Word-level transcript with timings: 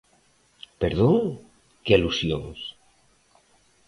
¿Perdón?, 0.81 1.17
¿que 1.83 1.91
alusións? 1.95 2.59